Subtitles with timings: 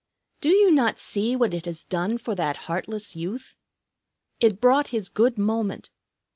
[0.41, 3.53] _Do you not see what it has done for that heartless youth?
[4.39, 5.91] It brought his good moment.